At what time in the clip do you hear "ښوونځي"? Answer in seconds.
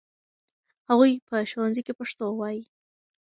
1.49-1.81